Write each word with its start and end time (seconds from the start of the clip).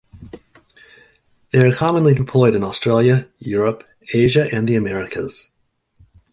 They 1.51 1.59
are 1.63 1.75
commonly 1.75 2.15
deployed 2.15 2.55
in 2.55 2.63
Australia, 2.63 3.27
Europe, 3.37 3.83
Asia 4.15 4.47
and 4.51 4.67
the 4.67 4.75
Americas. 4.75 5.51